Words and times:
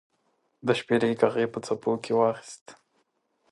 د 0.65 0.67
شپیلۍ 0.79 1.13
ږغ 1.19 1.35
یې 1.41 1.47
په 1.53 1.59
څپو 1.65 1.91
کې 2.03 2.11
واخیست 2.17 2.63